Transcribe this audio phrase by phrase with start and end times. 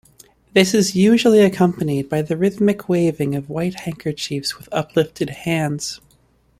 [0.55, 6.01] This is usually accompanied by the rhythmic waving of white handkerchiefs with uplifted hands.